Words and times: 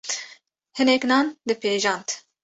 hinek 0.77 1.03
nan 1.09 1.25
dipêjand 1.47 2.07